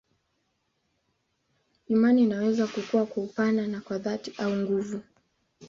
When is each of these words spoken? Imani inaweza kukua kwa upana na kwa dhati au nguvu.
Imani 1.87 2.23
inaweza 2.23 2.67
kukua 2.67 3.05
kwa 3.05 3.23
upana 3.23 3.67
na 3.67 3.81
kwa 3.81 3.97
dhati 3.97 4.33
au 4.37 4.51
nguvu. 4.55 5.01